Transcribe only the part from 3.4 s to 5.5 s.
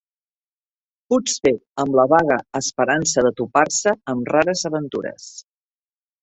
topar-se amb rares aventures